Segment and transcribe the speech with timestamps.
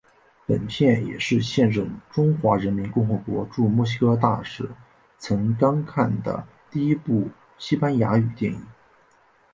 [0.47, 4.67] 本片也是现任中华人民共和国驻墨西哥大使
[5.19, 8.65] 曾钢看的第一部西班牙语电影。